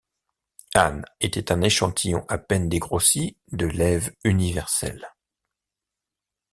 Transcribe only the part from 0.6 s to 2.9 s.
Anne était un échantillon à peine